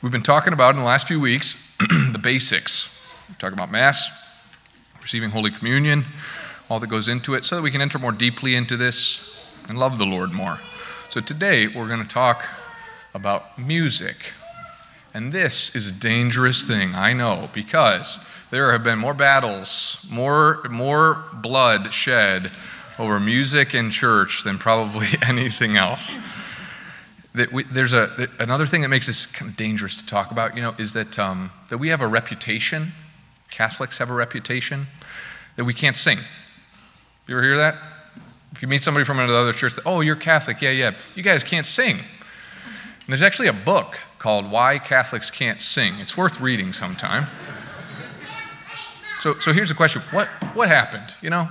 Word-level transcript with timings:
We've 0.00 0.12
been 0.12 0.22
talking 0.22 0.52
about 0.52 0.74
in 0.74 0.76
the 0.76 0.86
last 0.86 1.08
few 1.08 1.18
weeks 1.18 1.56
the 2.12 2.20
basics. 2.22 2.88
We're 3.28 3.34
talking 3.34 3.58
about 3.58 3.72
Mass, 3.72 4.08
receiving 5.02 5.30
Holy 5.30 5.50
Communion, 5.50 6.04
all 6.70 6.78
that 6.78 6.86
goes 6.86 7.08
into 7.08 7.34
it, 7.34 7.44
so 7.44 7.56
that 7.56 7.62
we 7.62 7.72
can 7.72 7.80
enter 7.80 7.98
more 7.98 8.12
deeply 8.12 8.54
into 8.54 8.76
this 8.76 9.18
and 9.68 9.76
love 9.76 9.98
the 9.98 10.06
Lord 10.06 10.30
more. 10.30 10.60
So 11.10 11.20
today 11.20 11.66
we're 11.66 11.88
going 11.88 12.00
to 12.00 12.08
talk 12.08 12.48
about 13.12 13.58
music. 13.58 14.34
And 15.12 15.32
this 15.32 15.74
is 15.74 15.88
a 15.88 15.92
dangerous 15.92 16.62
thing, 16.62 16.94
I 16.94 17.12
know, 17.12 17.50
because 17.52 18.20
there 18.52 18.70
have 18.70 18.84
been 18.84 19.00
more 19.00 19.14
battles, 19.14 20.06
more, 20.08 20.62
more 20.70 21.24
blood 21.32 21.92
shed 21.92 22.52
over 23.00 23.18
music 23.18 23.74
in 23.74 23.90
church 23.90 24.44
than 24.44 24.58
probably 24.58 25.08
anything 25.26 25.76
else 25.76 26.14
that 27.34 27.52
we, 27.52 27.64
there's 27.64 27.92
a, 27.92 28.28
another 28.38 28.66
thing 28.66 28.82
that 28.82 28.88
makes 28.88 29.06
this 29.06 29.26
kind 29.26 29.50
of 29.50 29.56
dangerous 29.56 29.96
to 29.96 30.06
talk 30.06 30.30
about, 30.30 30.56
you 30.56 30.62
know, 30.62 30.74
is 30.78 30.92
that, 30.94 31.18
um, 31.18 31.50
that 31.68 31.78
we 31.78 31.88
have 31.88 32.00
a 32.00 32.06
reputation, 32.06 32.92
Catholics 33.50 33.98
have 33.98 34.10
a 34.10 34.14
reputation, 34.14 34.86
that 35.56 35.64
we 35.64 35.74
can't 35.74 35.96
sing. 35.96 36.18
You 37.26 37.36
ever 37.36 37.42
hear 37.42 37.58
that? 37.58 37.76
If 38.52 38.62
you 38.62 38.68
meet 38.68 38.82
somebody 38.82 39.04
from 39.04 39.18
another 39.18 39.52
church, 39.52 39.74
that, 39.74 39.82
oh, 39.84 40.00
you're 40.00 40.16
Catholic, 40.16 40.62
yeah, 40.62 40.70
yeah, 40.70 40.92
you 41.14 41.22
guys 41.22 41.44
can't 41.44 41.66
sing. 41.66 41.96
And 41.96 43.08
there's 43.08 43.22
actually 43.22 43.48
a 43.48 43.52
book 43.52 43.98
called 44.18 44.50
Why 44.50 44.78
Catholics 44.78 45.30
Can't 45.30 45.62
Sing. 45.62 45.94
It's 45.98 46.16
worth 46.16 46.40
reading 46.40 46.72
sometime. 46.72 47.26
So, 49.22 49.38
so 49.40 49.52
here's 49.52 49.68
the 49.68 49.74
question 49.74 50.02
what, 50.10 50.28
what 50.54 50.68
happened? 50.68 51.14
You 51.20 51.30
know, 51.30 51.48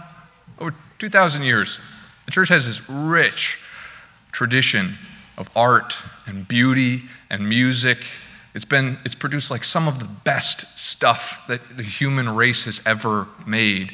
over 0.59 0.73
2,000 0.99 1.43
years, 1.43 1.79
the 2.25 2.31
church 2.31 2.49
has 2.49 2.65
this 2.65 2.89
rich 2.89 3.59
tradition 4.31 4.97
of 5.37 5.49
art 5.55 5.97
and 6.25 6.47
beauty 6.47 7.03
and 7.29 7.47
music. 7.47 7.99
It's 8.53 8.65
been 8.65 8.97
it's 9.05 9.15
produced 9.15 9.51
like 9.51 9.63
some 9.63 9.87
of 9.87 9.99
the 9.99 10.05
best 10.05 10.77
stuff 10.77 11.43
that 11.47 11.77
the 11.77 11.83
human 11.83 12.29
race 12.29 12.65
has 12.65 12.81
ever 12.85 13.27
made. 13.45 13.93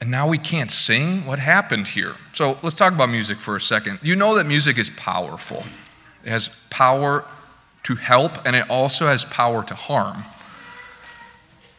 And 0.00 0.10
now 0.10 0.28
we 0.28 0.38
can't 0.38 0.70
sing? 0.70 1.24
What 1.26 1.38
happened 1.38 1.88
here? 1.88 2.14
So 2.32 2.58
let's 2.62 2.76
talk 2.76 2.92
about 2.92 3.08
music 3.08 3.38
for 3.38 3.56
a 3.56 3.60
second. 3.60 3.98
You 4.02 4.16
know 4.16 4.34
that 4.34 4.44
music 4.44 4.78
is 4.78 4.90
powerful. 4.90 5.64
It 6.24 6.30
has 6.30 6.48
power 6.70 7.24
to 7.84 7.94
help 7.94 8.44
and 8.46 8.56
it 8.56 8.68
also 8.68 9.06
has 9.06 9.24
power 9.24 9.62
to 9.64 9.74
harm. 9.74 10.24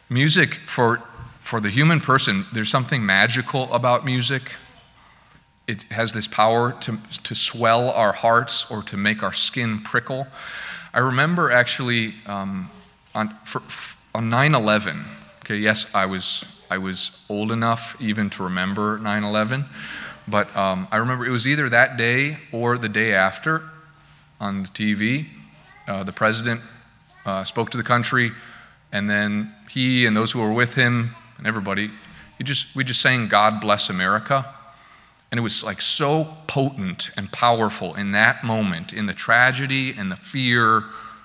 Music 0.08 0.54
for 0.66 1.02
for 1.42 1.60
the 1.60 1.70
human 1.70 1.98
person, 1.98 2.44
there's 2.52 2.68
something 2.68 3.04
magical 3.06 3.72
about 3.72 4.04
music 4.04 4.52
it 5.68 5.82
has 5.84 6.14
this 6.14 6.26
power 6.26 6.72
to, 6.80 6.98
to 7.24 7.34
swell 7.34 7.90
our 7.90 8.12
hearts 8.12 8.68
or 8.70 8.82
to 8.84 8.96
make 8.96 9.22
our 9.22 9.34
skin 9.34 9.80
prickle. 9.82 10.26
I 10.94 11.00
remember 11.00 11.52
actually 11.52 12.14
um, 12.26 12.70
on, 13.14 13.36
for, 13.44 13.62
on 14.14 14.30
9-11, 14.30 15.04
okay, 15.44 15.56
yes, 15.56 15.84
I 15.94 16.06
was, 16.06 16.44
I 16.70 16.78
was 16.78 17.10
old 17.28 17.52
enough 17.52 17.94
even 18.00 18.30
to 18.30 18.44
remember 18.44 18.98
9-11, 18.98 19.66
but 20.26 20.54
um, 20.56 20.88
I 20.90 20.96
remember 20.96 21.26
it 21.26 21.30
was 21.30 21.46
either 21.46 21.68
that 21.68 21.98
day 21.98 22.38
or 22.50 22.78
the 22.78 22.88
day 22.88 23.12
after 23.12 23.62
on 24.40 24.62
the 24.62 24.68
TV. 24.68 25.26
Uh, 25.86 26.02
the 26.02 26.12
president 26.12 26.62
uh, 27.26 27.44
spoke 27.44 27.68
to 27.70 27.76
the 27.76 27.82
country, 27.82 28.32
and 28.90 29.08
then 29.08 29.54
he 29.68 30.06
and 30.06 30.16
those 30.16 30.32
who 30.32 30.40
were 30.40 30.52
with 30.52 30.74
him 30.74 31.14
and 31.36 31.46
everybody, 31.46 31.90
he 32.38 32.44
just, 32.44 32.74
we 32.74 32.84
just 32.84 33.02
sang 33.02 33.28
God 33.28 33.60
Bless 33.60 33.90
America. 33.90 34.54
And 35.30 35.38
it 35.38 35.42
was 35.42 35.62
like 35.62 35.82
so 35.82 36.36
potent 36.46 37.10
and 37.16 37.30
powerful 37.30 37.94
in 37.94 38.12
that 38.12 38.44
moment, 38.44 38.92
in 38.92 39.06
the 39.06 39.14
tragedy 39.14 39.94
and 39.96 40.10
the 40.10 40.16
fear, 40.16 40.84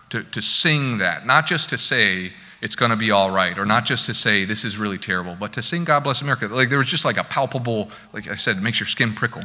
to, 0.09 0.23
to 0.23 0.42
sing 0.42 0.98
that. 0.98 1.26
Not 1.26 1.48
just 1.48 1.70
to 1.70 1.78
say, 1.78 2.34
it's 2.62 2.76
going 2.76 2.92
to 2.92 2.98
be 2.98 3.12
all 3.12 3.31
right, 3.31 3.58
or 3.58 3.66
not 3.66 3.86
just 3.86 4.06
to 4.06 4.14
say, 4.14 4.46
this 4.46 4.64
is 4.64 4.78
really 4.78 4.98
terrible, 4.98 5.36
but 5.40 5.54
to 5.54 5.64
sing 5.64 5.86
God 5.86 6.04
Bless 6.04 6.22
America. 6.22 6.48
Like 6.48 6.70
there 6.70 6.80
was 6.80 6.88
just 6.88 7.06
like 7.06 7.18
a 7.18 7.24
palpable, 7.24 7.90
like 8.12 8.30
I 8.30 8.36
said, 8.36 8.58
it 8.58 8.62
makes 8.62 8.80
your 8.80 8.88
skin 8.88 9.14
prickle. 9.14 9.41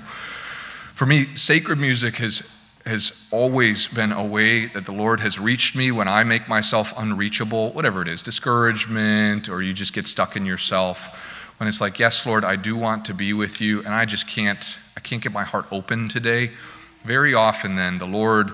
For 0.93 1.07
me, 1.07 1.35
sacred 1.37 1.79
music 1.79 2.17
has, 2.17 2.43
has 2.85 3.27
always 3.31 3.87
been 3.87 4.11
a 4.11 4.25
way 4.25 4.67
that 4.67 4.85
the 4.85 4.93
Lord 4.93 5.21
has 5.21 5.39
reached 5.39 5.77
me 5.77 5.93
when 5.93 6.09
I 6.09 6.25
make 6.25 6.49
myself 6.49 6.93
unreachable, 6.97 7.73
whatever 7.73 8.03
it 8.03 8.09
is, 8.09 8.23
discouragement, 8.23 9.49
or 9.49 9.63
you 9.63 9.73
just 9.73 9.93
get 9.93 10.09
stuck 10.09 10.37
in 10.37 10.45
yourself 10.45 11.17
when 11.59 11.69
it's 11.69 11.81
like, 11.81 11.99
yes, 11.99 12.25
Lord, 12.25 12.45
I 12.45 12.57
do 12.57 12.77
want 12.77 13.05
to 13.07 13.15
be 13.15 13.33
with 13.33 13.61
you, 13.61 13.81
and 13.81 13.89
I 13.89 14.05
just 14.05 14.27
can't, 14.27 14.77
I 14.97 15.01
can't 15.01 15.23
get 15.23 15.33
my 15.33 15.45
heart 15.45 15.67
open 15.71 16.09
today. 16.09 16.53
Very 17.05 17.35
often, 17.35 17.77
then, 17.77 17.99
the 17.99 18.07
Lord, 18.07 18.53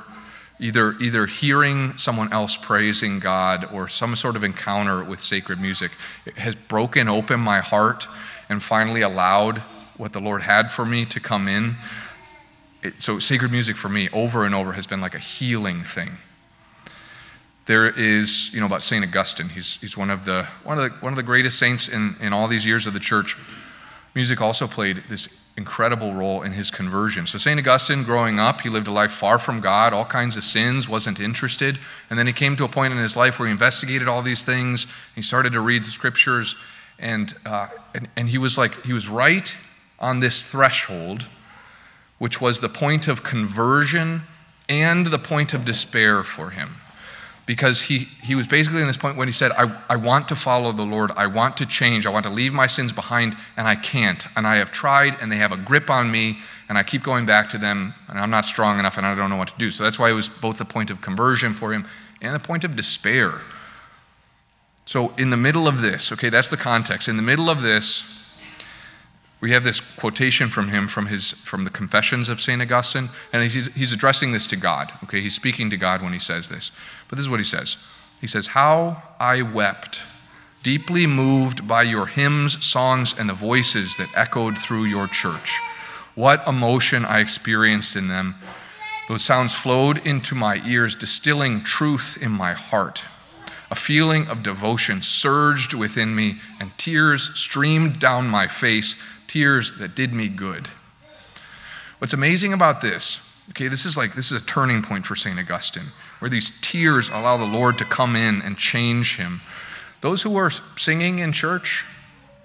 either, 0.58 0.94
either 0.98 1.26
hearing 1.26 1.96
someone 1.98 2.32
else 2.32 2.56
praising 2.56 3.20
God 3.20 3.68
or 3.72 3.88
some 3.88 4.16
sort 4.16 4.36
of 4.36 4.44
encounter 4.44 5.04
with 5.04 5.20
sacred 5.20 5.60
music, 5.60 5.92
has 6.36 6.54
broken 6.54 7.08
open 7.08 7.40
my 7.40 7.60
heart 7.60 8.08
and 8.48 8.62
finally 8.62 9.02
allowed 9.02 9.58
what 9.96 10.12
the 10.12 10.20
Lord 10.20 10.42
had 10.42 10.70
for 10.70 10.86
me 10.86 11.04
to 11.06 11.20
come 11.20 11.46
in. 11.46 11.76
It, 12.82 13.02
so, 13.02 13.18
sacred 13.18 13.52
music 13.52 13.76
for 13.76 13.90
me 13.90 14.08
over 14.10 14.44
and 14.46 14.54
over 14.54 14.72
has 14.72 14.86
been 14.86 15.00
like 15.02 15.14
a 15.14 15.18
healing 15.18 15.84
thing. 15.84 16.16
There 17.66 17.88
is, 17.88 18.52
you 18.52 18.60
know, 18.60 18.66
about 18.66 18.82
St. 18.82 19.04
Augustine. 19.04 19.48
He's, 19.48 19.74
he's 19.80 19.96
one, 19.96 20.10
of 20.10 20.24
the, 20.26 20.46
one, 20.64 20.78
of 20.78 20.84
the, 20.84 20.90
one 20.98 21.12
of 21.12 21.16
the 21.16 21.22
greatest 21.22 21.58
saints 21.58 21.88
in, 21.88 22.16
in 22.20 22.32
all 22.32 22.46
these 22.46 22.66
years 22.66 22.86
of 22.86 22.92
the 22.92 23.00
church. 23.00 23.38
Music 24.14 24.40
also 24.40 24.66
played 24.66 25.02
this 25.08 25.28
incredible 25.56 26.12
role 26.12 26.42
in 26.42 26.52
his 26.52 26.70
conversion. 26.70 27.26
So, 27.26 27.38
St. 27.38 27.58
Augustine, 27.58 28.04
growing 28.04 28.38
up, 28.38 28.60
he 28.60 28.68
lived 28.68 28.86
a 28.86 28.90
life 28.90 29.12
far 29.12 29.38
from 29.38 29.60
God, 29.60 29.92
all 29.94 30.04
kinds 30.04 30.36
of 30.36 30.44
sins, 30.44 30.88
wasn't 30.88 31.20
interested. 31.20 31.78
And 32.10 32.18
then 32.18 32.26
he 32.26 32.32
came 32.32 32.54
to 32.56 32.64
a 32.64 32.68
point 32.68 32.92
in 32.92 32.98
his 32.98 33.16
life 33.16 33.38
where 33.38 33.46
he 33.46 33.52
investigated 33.52 34.08
all 34.08 34.20
these 34.20 34.42
things. 34.42 34.86
He 35.14 35.22
started 35.22 35.52
to 35.54 35.60
read 35.60 35.84
the 35.84 35.90
scriptures, 35.90 36.56
and, 36.98 37.34
uh, 37.46 37.68
and, 37.94 38.08
and 38.14 38.28
he 38.28 38.38
was 38.38 38.58
like, 38.58 38.82
he 38.82 38.92
was 38.92 39.08
right 39.08 39.54
on 39.98 40.20
this 40.20 40.42
threshold, 40.42 41.24
which 42.18 42.40
was 42.40 42.60
the 42.60 42.68
point 42.68 43.08
of 43.08 43.22
conversion 43.22 44.22
and 44.68 45.06
the 45.06 45.18
point 45.18 45.54
of 45.54 45.64
despair 45.64 46.22
for 46.22 46.50
him 46.50 46.74
because 47.46 47.82
he, 47.82 48.08
he 48.22 48.34
was 48.34 48.46
basically 48.46 48.80
in 48.80 48.86
this 48.86 48.96
point 48.96 49.16
when 49.16 49.28
he 49.28 49.32
said, 49.32 49.52
I, 49.52 49.78
I 49.88 49.96
want 49.96 50.28
to 50.28 50.36
follow 50.36 50.72
the 50.72 50.84
Lord. 50.84 51.10
I 51.12 51.26
want 51.26 51.56
to 51.58 51.66
change. 51.66 52.06
I 52.06 52.10
want 52.10 52.24
to 52.24 52.30
leave 52.30 52.54
my 52.54 52.66
sins 52.66 52.92
behind, 52.92 53.36
and 53.56 53.68
I 53.68 53.74
can't. 53.74 54.26
And 54.36 54.46
I 54.46 54.56
have 54.56 54.72
tried, 54.72 55.16
and 55.20 55.30
they 55.30 55.36
have 55.36 55.52
a 55.52 55.56
grip 55.56 55.90
on 55.90 56.10
me, 56.10 56.38
and 56.68 56.78
I 56.78 56.82
keep 56.82 57.02
going 57.02 57.26
back 57.26 57.50
to 57.50 57.58
them, 57.58 57.94
and 58.08 58.18
I'm 58.18 58.30
not 58.30 58.46
strong 58.46 58.78
enough, 58.78 58.96
and 58.96 59.06
I 59.06 59.14
don't 59.14 59.28
know 59.28 59.36
what 59.36 59.48
to 59.48 59.58
do. 59.58 59.70
So 59.70 59.84
that's 59.84 59.98
why 59.98 60.10
it 60.10 60.14
was 60.14 60.28
both 60.28 60.56
the 60.56 60.64
point 60.64 60.90
of 60.90 61.00
conversion 61.02 61.54
for 61.54 61.72
him 61.72 61.86
and 62.22 62.34
the 62.34 62.40
point 62.40 62.64
of 62.64 62.76
despair. 62.76 63.42
So, 64.86 65.14
in 65.16 65.30
the 65.30 65.36
middle 65.36 65.66
of 65.66 65.80
this, 65.80 66.12
okay, 66.12 66.28
that's 66.28 66.50
the 66.50 66.58
context. 66.58 67.08
In 67.08 67.16
the 67.16 67.22
middle 67.22 67.48
of 67.48 67.62
this, 67.62 68.23
we 69.44 69.50
have 69.50 69.62
this 69.62 69.78
quotation 69.78 70.48
from 70.48 70.68
him 70.68 70.88
from, 70.88 71.04
his, 71.08 71.32
from 71.32 71.64
the 71.64 71.70
Confessions 71.70 72.30
of 72.30 72.40
St. 72.40 72.62
Augustine, 72.62 73.10
and 73.30 73.42
he's, 73.42 73.66
he's 73.74 73.92
addressing 73.92 74.32
this 74.32 74.46
to 74.46 74.56
God. 74.56 74.90
Okay, 75.02 75.20
he's 75.20 75.34
speaking 75.34 75.68
to 75.68 75.76
God 75.76 76.00
when 76.00 76.14
he 76.14 76.18
says 76.18 76.48
this. 76.48 76.70
But 77.08 77.16
this 77.16 77.24
is 77.24 77.28
what 77.28 77.40
he 77.40 77.44
says 77.44 77.76
He 78.22 78.26
says, 78.26 78.46
How 78.46 79.02
I 79.20 79.42
wept, 79.42 80.00
deeply 80.62 81.06
moved 81.06 81.68
by 81.68 81.82
your 81.82 82.06
hymns, 82.06 82.64
songs, 82.64 83.14
and 83.18 83.28
the 83.28 83.34
voices 83.34 83.96
that 83.96 84.08
echoed 84.16 84.56
through 84.56 84.84
your 84.84 85.08
church. 85.08 85.60
What 86.14 86.48
emotion 86.48 87.04
I 87.04 87.20
experienced 87.20 87.96
in 87.96 88.08
them. 88.08 88.36
Those 89.08 89.24
sounds 89.24 89.52
flowed 89.52 90.06
into 90.06 90.34
my 90.34 90.62
ears, 90.64 90.94
distilling 90.94 91.64
truth 91.64 92.16
in 92.18 92.30
my 92.30 92.54
heart. 92.54 93.04
A 93.70 93.76
feeling 93.76 94.26
of 94.28 94.42
devotion 94.42 95.02
surged 95.02 95.74
within 95.74 96.14
me, 96.14 96.40
and 96.58 96.70
tears 96.78 97.30
streamed 97.34 97.98
down 98.00 98.28
my 98.28 98.46
face 98.46 98.94
tears 99.26 99.76
that 99.78 99.94
did 99.94 100.12
me 100.12 100.28
good. 100.28 100.68
What's 101.98 102.12
amazing 102.12 102.52
about 102.52 102.80
this, 102.80 103.20
okay, 103.50 103.68
this 103.68 103.86
is 103.86 103.96
like, 103.96 104.14
this 104.14 104.32
is 104.32 104.42
a 104.42 104.46
turning 104.46 104.82
point 104.82 105.06
for 105.06 105.16
St. 105.16 105.38
Augustine, 105.38 105.86
where 106.18 106.28
these 106.28 106.58
tears 106.60 107.08
allow 107.08 107.36
the 107.36 107.44
Lord 107.44 107.78
to 107.78 107.84
come 107.84 108.16
in 108.16 108.42
and 108.42 108.56
change 108.56 109.16
him. 109.16 109.40
Those 110.00 110.22
who 110.22 110.30
were 110.30 110.50
singing 110.76 111.18
in 111.20 111.32
church, 111.32 111.84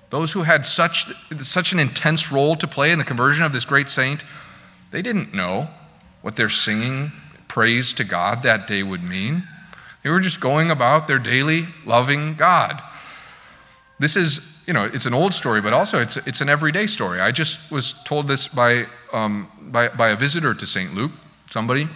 those 0.10 0.32
who 0.32 0.44
had 0.44 0.66
such, 0.66 1.08
such 1.40 1.72
an 1.72 1.80
intense 1.80 2.32
role 2.32 2.56
to 2.56 2.68
play 2.68 2.92
in 2.92 3.00
the 3.00 3.06
conversion 3.06 3.44
of 3.44 3.54
this 3.54 3.66
great 3.66 3.90
saint, 3.90 4.24
they 4.92 5.02
didn't 5.02 5.34
know 5.34 5.70
what 6.22 6.36
their 6.36 6.50
singing 6.50 7.12
praise 7.48 7.94
to 7.94 8.04
God 8.04 8.44
that 8.44 8.68
day 8.68 8.84
would 8.84 9.04
mean. 9.04 9.44
They 10.04 10.10
were 10.10 10.20
just 10.20 10.40
going 10.40 10.72
about 10.72 11.08
their 11.08 11.20
daily 11.20 11.68
loving 11.86 12.36
God. 12.36 12.82
This 14.00 14.16
is 14.16 14.59
you 14.70 14.74
know, 14.74 14.84
it's 14.84 15.08
an 15.08 15.16
old 15.16 15.34
story, 15.34 15.62
but 15.62 15.74
also 15.74 16.00
it's, 16.00 16.16
it's 16.28 16.42
an 16.42 16.48
everyday 16.48 16.86
story. 16.86 17.20
I 17.20 17.32
just 17.32 17.72
was 17.72 17.96
told 18.06 18.28
this 18.28 18.48
by, 18.48 18.86
um, 19.12 19.48
by, 19.60 19.88
by 19.88 20.10
a 20.10 20.16
visitor 20.16 20.54
to 20.54 20.68
St. 20.68 20.94
Luke, 20.94 21.12
somebody 21.50 21.90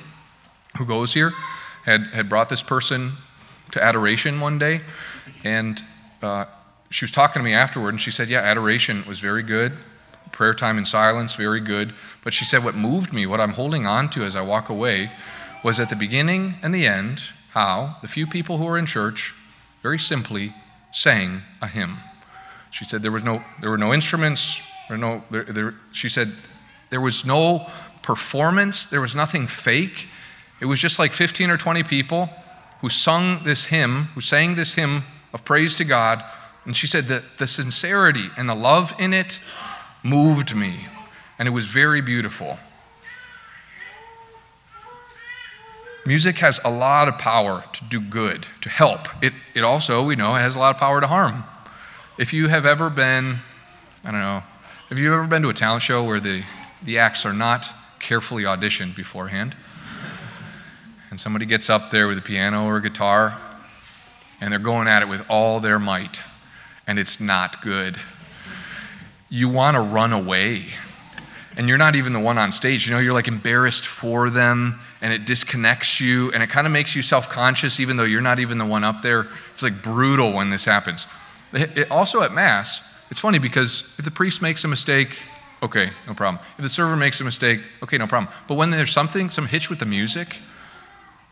who 0.79 0.85
goes 0.87 1.13
here, 1.13 1.33
had, 1.85 2.05
had 2.05 2.27
brought 2.27 2.49
this 2.49 2.63
person 2.63 3.11
to 3.73 3.83
adoration 3.83 4.39
one 4.39 4.57
day, 4.57 4.81
and 5.43 5.83
uh, 6.23 6.45
she 6.89 7.05
was 7.05 7.11
talking 7.11 7.41
to 7.41 7.43
me 7.43 7.53
afterward, 7.53 7.89
and 7.89 8.01
she 8.01 8.09
said, 8.09 8.27
Yeah, 8.27 8.39
adoration 8.39 9.05
was 9.07 9.19
very 9.19 9.43
good. 9.43 9.73
Prayer 10.31 10.55
time 10.55 10.79
in 10.79 10.85
silence, 10.87 11.35
very 11.35 11.59
good. 11.59 11.93
But 12.23 12.33
she 12.33 12.43
said, 12.43 12.63
What 12.63 12.73
moved 12.73 13.13
me, 13.13 13.27
what 13.27 13.39
I'm 13.39 13.51
holding 13.51 13.85
on 13.85 14.09
to 14.11 14.23
as 14.23 14.35
I 14.35 14.41
walk 14.41 14.69
away, 14.69 15.11
was 15.63 15.79
at 15.79 15.89
the 15.89 15.95
beginning 15.95 16.55
and 16.63 16.73
the 16.73 16.87
end 16.87 17.21
how 17.51 17.97
the 18.01 18.07
few 18.07 18.25
people 18.25 18.57
who 18.57 18.65
were 18.65 18.79
in 18.79 18.87
church 18.87 19.35
very 19.83 19.99
simply 19.99 20.55
sang 20.91 21.43
a 21.61 21.67
hymn. 21.67 21.99
She 22.73 22.85
said 22.85 23.03
there, 23.03 23.11
was 23.11 23.23
no, 23.23 23.43
there 23.61 23.69
were 23.69 23.77
no 23.77 23.93
instruments, 23.93 24.59
or 24.89 24.97
no, 24.97 25.23
there, 25.29 25.43
there, 25.43 25.75
she 25.91 26.09
said 26.09 26.33
there 26.89 26.99
was 26.99 27.23
no 27.23 27.69
performance, 28.01 28.87
there 28.87 28.99
was 28.99 29.13
nothing 29.13 29.45
fake. 29.45 30.07
It 30.59 30.65
was 30.65 30.79
just 30.79 30.97
like 30.97 31.13
15 31.13 31.51
or 31.51 31.57
20 31.57 31.83
people 31.83 32.31
who 32.81 32.89
sung 32.89 33.43
this 33.43 33.65
hymn, 33.65 34.05
who 34.15 34.21
sang 34.21 34.55
this 34.55 34.73
hymn 34.73 35.03
of 35.33 35.45
praise 35.45 35.75
to 35.75 35.83
God. 35.83 36.23
And 36.65 36.75
she 36.75 36.87
said 36.87 37.05
that 37.09 37.37
the 37.37 37.45
sincerity 37.45 38.31
and 38.35 38.49
the 38.49 38.55
love 38.55 38.91
in 38.97 39.13
it 39.13 39.39
moved 40.01 40.55
me, 40.55 40.87
and 41.37 41.47
it 41.47 41.51
was 41.51 41.65
very 41.65 42.01
beautiful. 42.01 42.57
Music 46.07 46.39
has 46.39 46.59
a 46.65 46.71
lot 46.71 47.07
of 47.07 47.19
power 47.19 47.63
to 47.71 47.83
do 47.85 48.01
good, 48.01 48.47
to 48.61 48.69
help. 48.69 49.07
It, 49.23 49.33
it 49.53 49.63
also, 49.63 50.03
we 50.03 50.15
know, 50.15 50.33
has 50.33 50.55
a 50.55 50.59
lot 50.59 50.73
of 50.73 50.79
power 50.79 50.99
to 50.99 51.07
harm. 51.07 51.43
If 52.15 52.31
you 52.31 52.47
have 52.47 52.67
ever 52.67 52.91
been, 52.91 53.37
I 54.05 54.11
don't 54.11 54.21
know, 54.21 54.43
have 54.89 54.99
you 54.99 55.11
ever 55.15 55.25
been 55.25 55.41
to 55.41 55.49
a 55.49 55.53
talent 55.53 55.81
show 55.81 56.03
where 56.03 56.19
the, 56.19 56.43
the 56.83 56.99
acts 56.99 57.25
are 57.25 57.33
not 57.33 57.71
carefully 57.99 58.43
auditioned 58.43 58.95
beforehand? 58.95 59.55
And 61.09 61.19
somebody 61.19 61.47
gets 61.47 61.71
up 61.71 61.89
there 61.89 62.07
with 62.07 62.19
a 62.19 62.21
piano 62.21 62.65
or 62.65 62.77
a 62.77 62.81
guitar, 62.83 63.35
and 64.39 64.51
they're 64.51 64.59
going 64.59 64.87
at 64.87 65.01
it 65.01 65.07
with 65.09 65.25
all 65.27 65.59
their 65.59 65.79
might, 65.79 66.21
and 66.85 66.99
it's 66.99 67.19
not 67.19 67.63
good. 67.63 67.99
You 69.29 69.49
want 69.49 69.73
to 69.73 69.81
run 69.81 70.13
away 70.13 70.67
and 71.57 71.67
you're 71.67 71.79
not 71.79 71.95
even 71.95 72.13
the 72.13 72.19
one 72.19 72.37
on 72.37 72.51
stage. 72.51 72.87
You 72.87 72.93
know, 72.93 72.99
you're 72.99 73.13
like 73.13 73.27
embarrassed 73.27 73.85
for 73.85 74.29
them 74.29 74.79
and 75.01 75.13
it 75.13 75.25
disconnects 75.25 75.99
you 75.99 76.31
and 76.31 76.41
it 76.41 76.49
kind 76.49 76.65
of 76.65 76.73
makes 76.73 76.95
you 76.95 77.01
self 77.01 77.29
conscious 77.29 77.79
even 77.79 77.97
though 77.97 78.03
you're 78.03 78.21
not 78.21 78.39
even 78.39 78.57
the 78.57 78.65
one 78.65 78.83
up 78.83 79.01
there. 79.01 79.27
It's 79.53 79.63
like 79.63 79.81
brutal 79.81 80.33
when 80.33 80.49
this 80.49 80.65
happens. 80.65 81.05
It, 81.53 81.91
also 81.91 82.21
at 82.21 82.33
Mass, 82.33 82.81
it's 83.11 83.19
funny 83.19 83.39
because 83.39 83.83
if 83.97 84.05
the 84.05 84.11
priest 84.11 84.41
makes 84.41 84.63
a 84.63 84.67
mistake, 84.67 85.17
okay, 85.61 85.91
no 86.07 86.13
problem. 86.13 86.43
If 86.57 86.63
the 86.63 86.69
server 86.69 86.95
makes 86.95 87.21
a 87.21 87.23
mistake, 87.23 87.61
okay, 87.83 87.97
no 87.97 88.07
problem. 88.07 88.33
But 88.47 88.55
when 88.55 88.71
there's 88.71 88.91
something, 88.91 89.29
some 89.29 89.47
hitch 89.47 89.69
with 89.69 89.79
the 89.79 89.85
music, 89.85 90.39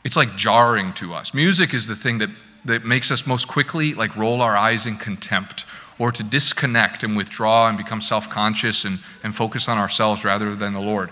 it's 0.04 0.16
like 0.16 0.36
jarring 0.36 0.94
to 0.94 1.14
us. 1.14 1.34
Music 1.34 1.74
is 1.74 1.88
the 1.88 1.96
thing 1.96 2.20
that, 2.20 2.30
that 2.66 2.86
makes 2.86 3.12
us 3.12 3.26
most 3.26 3.48
quickly 3.48 3.94
like 3.94 4.16
roll 4.16 4.42
our 4.42 4.56
eyes 4.56 4.86
in 4.86 4.98
contempt 4.98 5.66
or 6.00 6.12
to 6.12 6.24
disconnect 6.24 7.04
and 7.04 7.16
withdraw 7.16 7.68
and 7.68 7.78
become 7.78 8.02
self 8.02 8.30
conscious 8.30 8.86
and, 8.86 9.00
and 9.24 9.36
focus 9.36 9.68
on 9.68 9.78
ourselves 9.78 10.24
rather 10.24 10.56
than 10.56 10.74
the 10.74 10.80
Lord. 10.80 11.10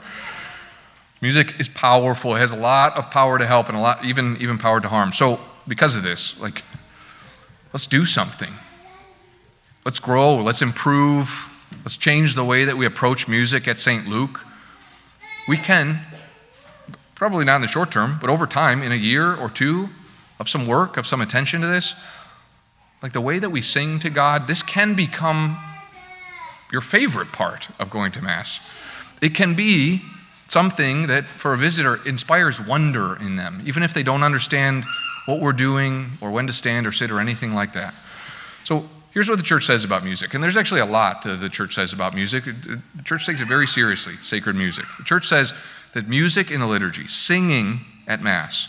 Music 1.22 1.60
is 1.60 1.68
powerful. 1.68 2.36
It 2.36 2.40
has 2.40 2.54
a 2.54 2.58
lot 2.58 2.96
of 2.96 3.12
power 3.12 3.38
to 3.38 3.46
help 3.46 3.68
and 3.68 3.78
a 3.78 3.82
lot, 3.82 4.06
even, 4.06 4.38
even 4.40 4.58
power 4.58 4.80
to 4.80 4.88
harm. 4.88 5.12
So, 5.12 5.40
because 5.68 5.96
of 5.96 6.04
this, 6.04 6.40
like, 6.40 6.64
let's 7.74 7.86
do 7.86 8.06
something. 8.06 8.54
Let's 9.86 10.00
grow. 10.00 10.38
Let's 10.38 10.62
improve. 10.62 11.48
Let's 11.84 11.96
change 11.96 12.36
the 12.36 12.44
way 12.44 12.66
that 12.66 12.78
we 12.78 12.86
approach 12.86 13.28
music 13.28 13.68
at 13.68 13.80
St. 13.80 14.08
Luke. 14.08 14.46
We 15.48 15.58
can, 15.58 16.02
probably 17.16 17.46
not 17.46 17.58
in 17.58 17.62
the 17.62 17.68
short 17.68 17.92
term, 17.92 18.18
but 18.20 18.30
over 18.30 18.46
time, 18.46 18.84
in 18.84 18.92
a 18.92 18.96
year 18.96 19.34
or 19.34 19.50
two 19.50 19.90
of 20.40 20.50
some 20.50 20.68
work, 20.68 20.98
of 20.98 21.08
some 21.08 21.22
attention 21.22 21.62
to 21.62 21.68
this, 21.68 21.96
like 23.02 23.14
the 23.14 23.22
way 23.22 23.40
that 23.40 23.50
we 23.50 23.62
sing 23.62 24.00
to 24.00 24.10
God, 24.10 24.48
this 24.48 24.62
can 24.62 24.96
become 24.96 25.58
your 26.72 26.82
favorite 26.82 27.32
part 27.32 27.70
of 27.80 27.90
going 27.90 28.12
to 28.12 28.22
Mass. 28.22 28.60
It 29.22 29.34
can 29.34 29.56
be 29.56 30.02
something 30.48 31.08
that, 31.08 31.26
for 31.26 31.54
a 31.54 31.58
visitor, 31.58 32.00
inspires 32.06 32.60
wonder 32.60 33.16
in 33.16 33.38
them, 33.38 33.62
even 33.66 33.84
if 33.84 33.94
they 33.94 34.04
don't 34.04 34.24
understand 34.24 34.84
what 35.26 35.40
we're 35.40 35.54
doing 35.54 36.18
or 36.22 36.32
when 36.32 36.48
to 36.48 36.54
stand 36.54 36.86
or 36.86 36.92
sit 36.92 37.12
or 37.12 37.20
anything 37.20 37.54
like 37.54 37.74
that. 37.74 37.94
So, 38.66 38.90
here's 39.12 39.30
what 39.30 39.38
the 39.38 39.44
church 39.44 39.66
says 39.66 39.84
about 39.84 40.04
music. 40.04 40.34
And 40.34 40.44
there's 40.44 40.58
actually 40.58 40.82
a 40.82 40.86
lot 40.86 41.24
the 41.24 41.50
church 41.50 41.76
says 41.76 41.94
about 41.94 42.14
music. 42.14 42.46
The 42.46 43.04
church 43.04 43.26
takes 43.26 43.42
it 43.42 43.48
very 43.48 43.68
seriously, 43.68 44.16
sacred 44.22 44.56
music. 44.56 44.86
The 44.98 45.04
church 45.04 45.28
says 45.28 45.54
that 45.94 46.08
music 46.08 46.52
in 46.52 46.60
the 46.60 46.68
liturgy, 46.68 47.08
singing 47.08 47.82
at 48.08 48.22
Mass, 48.22 48.68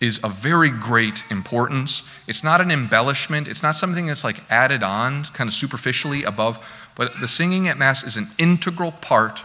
is 0.00 0.18
of 0.20 0.34
very 0.34 0.70
great 0.70 1.24
importance. 1.30 2.02
It's 2.26 2.44
not 2.44 2.60
an 2.60 2.70
embellishment, 2.70 3.48
it's 3.48 3.62
not 3.62 3.74
something 3.74 4.06
that's 4.06 4.22
like 4.22 4.40
added 4.48 4.82
on 4.82 5.24
kind 5.24 5.48
of 5.48 5.54
superficially 5.54 6.22
above, 6.22 6.64
but 6.94 7.12
the 7.20 7.28
singing 7.28 7.66
at 7.66 7.76
Mass 7.76 8.04
is 8.04 8.16
an 8.16 8.28
integral 8.38 8.92
part 8.92 9.42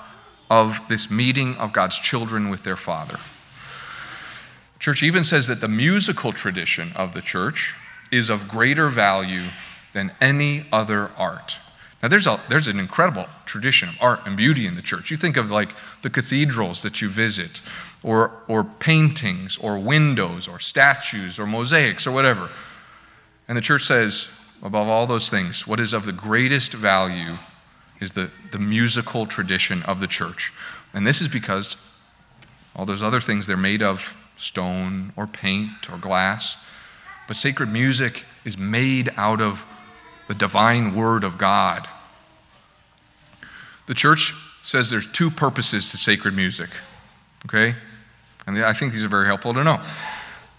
of 0.51 0.79
this 0.89 1.09
meeting 1.09 1.55
of 1.57 1.73
God's 1.73 1.97
children 1.97 2.49
with 2.49 2.63
their 2.63 2.77
Father. 2.77 3.17
Church 4.79 5.01
even 5.01 5.23
says 5.23 5.47
that 5.47 5.61
the 5.61 5.67
musical 5.67 6.31
tradition 6.31 6.93
of 6.95 7.13
the 7.13 7.21
church 7.21 7.73
is 8.11 8.29
of 8.29 8.47
greater 8.47 8.89
value 8.89 9.47
than 9.93 10.11
any 10.19 10.65
other 10.71 11.11
art. 11.17 11.57
Now, 12.01 12.09
there's, 12.09 12.27
a, 12.27 12.39
there's 12.49 12.67
an 12.67 12.79
incredible 12.79 13.27
tradition 13.45 13.89
of 13.89 13.95
art 14.01 14.19
and 14.25 14.35
beauty 14.35 14.67
in 14.67 14.75
the 14.75 14.81
church. 14.81 15.09
You 15.09 15.17
think 15.17 15.37
of 15.37 15.49
like 15.49 15.73
the 16.01 16.09
cathedrals 16.09 16.81
that 16.81 17.01
you 17.01 17.09
visit, 17.09 17.61
or, 18.03 18.31
or 18.47 18.63
paintings 18.63 19.57
or 19.57 19.79
windows 19.79 20.47
or 20.47 20.59
statues 20.59 21.39
or 21.39 21.47
mosaics 21.47 22.05
or 22.05 22.11
whatever. 22.11 22.49
And 23.47 23.57
the 23.57 23.61
church 23.61 23.85
says, 23.85 24.27
above 24.61 24.87
all 24.87 25.07
those 25.07 25.29
things, 25.29 25.65
what 25.65 25.79
is 25.79 25.93
of 25.93 26.05
the 26.05 26.11
greatest 26.11 26.73
value 26.73 27.37
is 28.01 28.13
the, 28.13 28.29
the 28.51 28.59
musical 28.59 29.25
tradition 29.25 29.83
of 29.83 30.01
the 30.01 30.07
church. 30.07 30.51
And 30.93 31.07
this 31.07 31.21
is 31.21 31.29
because 31.29 31.77
all 32.75 32.85
those 32.85 33.01
other 33.01 33.21
things, 33.21 33.47
they're 33.47 33.55
made 33.55 33.81
of 33.81 34.13
stone 34.35 35.13
or 35.15 35.25
paint 35.25 35.89
or 35.89 35.97
glass. 35.97 36.57
But 37.27 37.37
sacred 37.37 37.69
music 37.69 38.25
is 38.43 38.57
made 38.57 39.13
out 39.15 39.39
of 39.39 39.65
the 40.27 40.33
divine 40.33 40.95
word 40.95 41.23
of 41.23 41.37
God. 41.37 41.87
The 43.87 43.93
church 43.93 44.33
says 44.63 44.89
there's 44.89 45.07
two 45.07 45.29
purposes 45.29 45.91
to 45.91 45.97
sacred 45.97 46.33
music. 46.33 46.69
Okay? 47.45 47.75
And 48.47 48.63
I 48.63 48.73
think 48.73 48.93
these 48.93 49.03
are 49.03 49.09
very 49.09 49.25
helpful 49.25 49.53
to 49.53 49.63
know. 49.63 49.81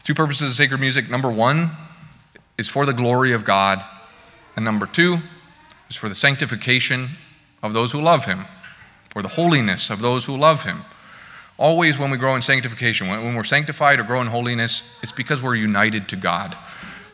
Two 0.04 0.14
purposes 0.14 0.50
of 0.50 0.56
sacred 0.56 0.80
music. 0.80 1.08
Number 1.08 1.30
one 1.30 1.70
is 2.58 2.68
for 2.68 2.86
the 2.86 2.92
glory 2.92 3.32
of 3.32 3.44
God, 3.44 3.82
and 4.56 4.64
number 4.64 4.86
two 4.86 5.18
is 5.88 5.96
for 5.96 6.08
the 6.08 6.14
sanctification 6.14 7.10
of 7.62 7.72
those 7.72 7.92
who 7.92 8.00
love 8.00 8.26
Him, 8.26 8.44
for 9.10 9.22
the 9.22 9.28
holiness 9.28 9.90
of 9.90 10.00
those 10.00 10.26
who 10.26 10.36
love 10.36 10.64
Him. 10.64 10.84
Always, 11.56 11.98
when 11.98 12.10
we 12.10 12.16
grow 12.16 12.34
in 12.36 12.42
sanctification, 12.42 13.08
when 13.08 13.34
we're 13.34 13.44
sanctified 13.44 14.00
or 14.00 14.04
grow 14.04 14.20
in 14.20 14.26
holiness, 14.26 14.82
it's 15.02 15.12
because 15.12 15.42
we're 15.42 15.54
united 15.54 16.08
to 16.08 16.16
God. 16.16 16.56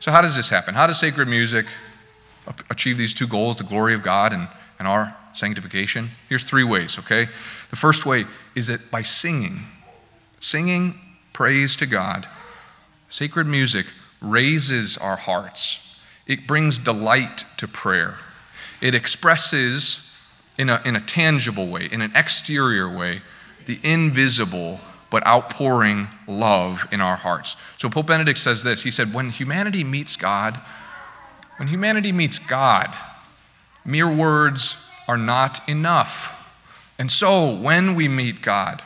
So, 0.01 0.11
how 0.11 0.23
does 0.23 0.35
this 0.35 0.49
happen? 0.49 0.75
How 0.75 0.87
does 0.87 0.99
sacred 0.99 1.29
music 1.29 1.67
achieve 2.69 2.99
these 2.99 3.15
two 3.15 3.27
goals, 3.27 3.59
the 3.59 3.65
glory 3.65 3.95
of 3.95 4.03
God 4.03 4.33
and, 4.33 4.49
and 4.79 4.89
our 4.89 5.17
sanctification? 5.35 6.11
Here's 6.29 6.43
three 6.43 6.65
ways, 6.65 6.99
okay? 6.99 7.29
The 7.71 7.77
first 7.77 8.07
way 8.07 8.27
is 8.55 8.67
that 8.67 8.91
by 8.91 9.03
singing, 9.03 9.61
Singing 10.41 10.99
praise 11.35 11.77
to 11.77 11.87
God, 11.87 12.27
sacred 13.11 13.47
music 13.47 13.87
raises 14.23 14.97
our 14.97 15.17
hearts. 15.17 15.99
It 16.27 16.47
brings 16.47 16.79
delight 16.79 17.45
to 17.59 17.69
prayer. 17.69 18.17
It 18.81 18.95
expresses 18.95 20.11
in 20.59 20.71
a, 20.71 20.81
in 20.85 20.97
a 20.97 21.01
tangible 21.01 21.69
way, 21.69 21.89
in 21.91 22.01
an 22.01 22.13
exterior 22.15 22.89
way, 22.89 23.21
the 23.67 23.79
invisible 23.83 24.81
but 25.11 25.27
outpouring 25.27 26.09
love 26.27 26.89
in 26.91 27.01
our 27.01 27.17
hearts. 27.17 27.57
So 27.77 27.91
Pope 27.91 28.07
Benedict 28.07 28.39
says 28.39 28.63
this 28.63 28.83
He 28.83 28.91
said, 28.91 29.13
When 29.13 29.29
humanity 29.31 29.85
meets 29.85 30.17
God, 30.17 30.59
when 31.61 31.69
humanity 31.69 32.11
meets 32.11 32.39
God, 32.39 32.97
mere 33.85 34.11
words 34.11 34.83
are 35.07 35.19
not 35.19 35.61
enough. 35.69 36.51
And 36.99 37.13
so 37.13 37.55
when 37.55 37.95
we 37.95 38.09
meet 38.09 38.41
God, 38.41 38.83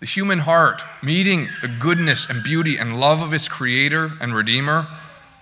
the 0.00 0.06
human 0.06 0.40
heart, 0.40 0.82
meeting 1.00 1.48
the 1.62 1.68
goodness 1.68 2.28
and 2.28 2.42
beauty 2.42 2.76
and 2.76 2.98
love 2.98 3.22
of 3.22 3.32
its 3.32 3.46
creator 3.46 4.14
and 4.20 4.34
redeemer, 4.34 4.88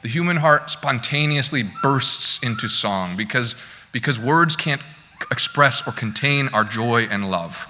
the 0.02 0.10
human 0.10 0.36
heart 0.36 0.70
spontaneously 0.70 1.62
bursts 1.82 2.42
into 2.42 2.68
song 2.68 3.16
because, 3.16 3.54
because 3.90 4.18
words 4.18 4.54
can't 4.54 4.82
express 5.30 5.88
or 5.88 5.92
contain 5.92 6.48
our 6.48 6.64
joy 6.64 7.04
and 7.04 7.30
love. 7.30 7.66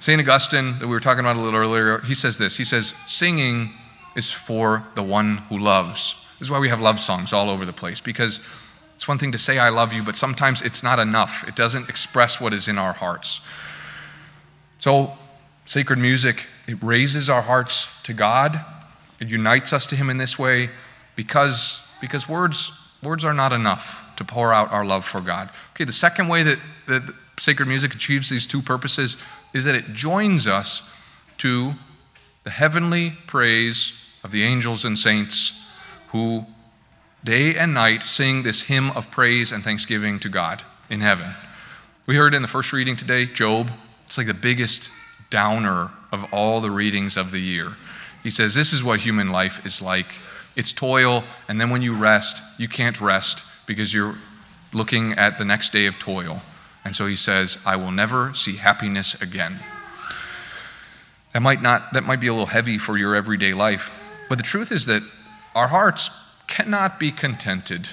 St. 0.00 0.18
Augustine, 0.18 0.78
that 0.78 0.86
we 0.86 0.94
were 0.94 1.00
talking 1.00 1.20
about 1.20 1.36
a 1.36 1.40
little 1.40 1.60
earlier, 1.60 1.98
he 1.98 2.14
says 2.14 2.38
this. 2.38 2.56
He 2.56 2.64
says, 2.64 2.94
Singing 3.06 3.74
is 4.14 4.30
for 4.30 4.86
the 4.94 5.02
one 5.02 5.38
who 5.48 5.58
loves. 5.58 6.14
This 6.38 6.46
is 6.46 6.50
why 6.50 6.58
we 6.58 6.68
have 6.68 6.80
love 6.80 7.00
songs 7.00 7.32
all 7.32 7.50
over 7.50 7.64
the 7.64 7.72
place, 7.72 8.00
because 8.00 8.40
it's 8.94 9.08
one 9.08 9.18
thing 9.18 9.32
to 9.32 9.38
say, 9.38 9.58
I 9.58 9.68
love 9.68 9.92
you, 9.92 10.02
but 10.02 10.16
sometimes 10.16 10.62
it's 10.62 10.82
not 10.82 10.98
enough. 10.98 11.44
It 11.48 11.56
doesn't 11.56 11.88
express 11.88 12.40
what 12.40 12.52
is 12.52 12.68
in 12.68 12.78
our 12.78 12.92
hearts. 12.92 13.40
So, 14.78 15.16
Sacred 15.64 15.98
music, 15.98 16.46
it 16.66 16.82
raises 16.82 17.30
our 17.30 17.42
hearts 17.42 17.88
to 18.02 18.12
God. 18.12 18.60
It 19.20 19.28
unites 19.28 19.72
us 19.72 19.86
to 19.86 19.96
Him 19.96 20.10
in 20.10 20.18
this 20.18 20.38
way 20.38 20.70
because, 21.14 21.86
because 22.00 22.28
words, 22.28 22.72
words 23.02 23.24
are 23.24 23.32
not 23.32 23.52
enough 23.52 24.04
to 24.16 24.24
pour 24.24 24.52
out 24.52 24.72
our 24.72 24.84
love 24.84 25.04
for 25.04 25.20
God. 25.20 25.50
Okay, 25.74 25.84
the 25.84 25.92
second 25.92 26.28
way 26.28 26.42
that, 26.42 26.58
that 26.88 27.02
sacred 27.38 27.68
music 27.68 27.94
achieves 27.94 28.28
these 28.28 28.46
two 28.46 28.60
purposes 28.60 29.16
is 29.54 29.64
that 29.64 29.74
it 29.74 29.92
joins 29.92 30.46
us 30.46 30.90
to 31.38 31.74
the 32.44 32.50
heavenly 32.50 33.14
praise 33.26 33.92
of 34.24 34.32
the 34.32 34.42
angels 34.42 34.84
and 34.84 34.98
saints 34.98 35.52
who 36.08 36.46
day 37.24 37.54
and 37.54 37.72
night 37.72 38.02
sing 38.02 38.42
this 38.42 38.62
hymn 38.62 38.90
of 38.90 39.10
praise 39.10 39.52
and 39.52 39.62
thanksgiving 39.62 40.18
to 40.20 40.28
God 40.28 40.62
in 40.90 41.00
heaven. 41.00 41.34
We 42.06 42.16
heard 42.16 42.34
in 42.34 42.42
the 42.42 42.48
first 42.48 42.72
reading 42.72 42.96
today, 42.96 43.26
Job. 43.26 43.70
It's 44.06 44.18
like 44.18 44.26
the 44.26 44.34
biggest 44.34 44.90
downer 45.30 45.90
of 46.10 46.24
all 46.32 46.60
the 46.60 46.70
readings 46.70 47.16
of 47.16 47.30
the 47.30 47.38
year. 47.38 47.76
He 48.22 48.30
says, 48.30 48.54
This 48.54 48.72
is 48.72 48.84
what 48.84 49.00
human 49.00 49.30
life 49.30 49.64
is 49.64 49.80
like. 49.80 50.06
It's 50.54 50.72
toil, 50.72 51.24
and 51.48 51.60
then 51.60 51.70
when 51.70 51.80
you 51.80 51.94
rest, 51.94 52.42
you 52.58 52.68
can't 52.68 53.00
rest 53.00 53.42
because 53.66 53.94
you're 53.94 54.16
looking 54.72 55.12
at 55.14 55.38
the 55.38 55.44
next 55.44 55.72
day 55.72 55.86
of 55.86 55.98
toil. 55.98 56.42
And 56.84 56.94
so 56.94 57.06
he 57.06 57.16
says, 57.16 57.56
I 57.64 57.76
will 57.76 57.90
never 57.90 58.34
see 58.34 58.56
happiness 58.56 59.14
again. 59.22 59.60
That 61.32 61.42
might 61.42 61.62
not 61.62 61.92
that 61.94 62.04
might 62.04 62.20
be 62.20 62.26
a 62.26 62.32
little 62.32 62.46
heavy 62.46 62.78
for 62.78 62.96
your 62.96 63.14
everyday 63.14 63.54
life, 63.54 63.90
but 64.28 64.38
the 64.38 64.44
truth 64.44 64.70
is 64.70 64.86
that 64.86 65.02
our 65.54 65.68
hearts 65.68 66.10
cannot 66.46 66.98
be 66.98 67.10
contented 67.10 67.88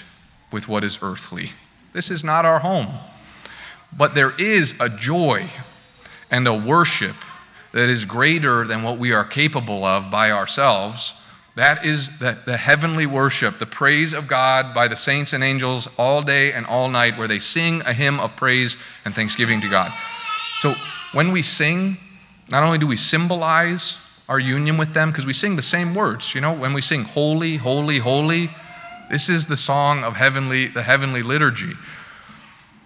with 0.51 0.67
what 0.67 0.83
is 0.83 0.99
earthly. 1.01 1.51
This 1.93 2.11
is 2.11 2.23
not 2.23 2.45
our 2.45 2.59
home. 2.59 2.89
But 3.95 4.13
there 4.13 4.31
is 4.37 4.73
a 4.79 4.89
joy 4.89 5.49
and 6.29 6.47
a 6.47 6.53
worship 6.53 7.15
that 7.71 7.89
is 7.89 8.05
greater 8.05 8.65
than 8.65 8.83
what 8.83 8.97
we 8.97 9.13
are 9.13 9.25
capable 9.25 9.83
of 9.83 10.11
by 10.11 10.31
ourselves. 10.31 11.13
That 11.55 11.85
is 11.85 12.09
the, 12.19 12.37
the 12.45 12.57
heavenly 12.57 13.05
worship, 13.05 13.59
the 13.59 13.65
praise 13.65 14.13
of 14.13 14.27
God 14.27 14.73
by 14.73 14.87
the 14.87 14.95
saints 14.95 15.33
and 15.33 15.43
angels 15.43 15.87
all 15.97 16.21
day 16.21 16.53
and 16.53 16.65
all 16.65 16.89
night, 16.89 17.17
where 17.17 17.27
they 17.27 17.39
sing 17.39 17.81
a 17.85 17.93
hymn 17.93 18.19
of 18.19 18.35
praise 18.35 18.77
and 19.05 19.13
thanksgiving 19.13 19.59
to 19.61 19.69
God. 19.69 19.91
So 20.61 20.75
when 21.11 21.31
we 21.31 21.41
sing, 21.41 21.97
not 22.49 22.63
only 22.63 22.77
do 22.77 22.87
we 22.87 22.97
symbolize 22.97 23.97
our 24.27 24.39
union 24.39 24.77
with 24.77 24.93
them, 24.93 25.11
because 25.11 25.25
we 25.25 25.33
sing 25.33 25.55
the 25.55 25.61
same 25.61 25.95
words, 25.95 26.35
you 26.35 26.41
know, 26.41 26.53
when 26.53 26.73
we 26.73 26.81
sing 26.81 27.03
holy, 27.03 27.57
holy, 27.57 27.99
holy, 27.99 28.49
this 29.09 29.27
is 29.27 29.47
the 29.47 29.57
song 29.57 30.03
of 30.03 30.15
heavenly, 30.15 30.67
the 30.67 30.83
heavenly 30.83 31.23
liturgy. 31.23 31.73